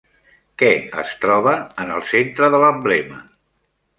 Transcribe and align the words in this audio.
Què 0.61 0.69
es 1.01 1.11
troba 1.25 1.53
en 1.85 1.93
el 1.97 2.03
centre 2.13 2.51
de 2.55 2.61
l'emblema? 2.65 3.21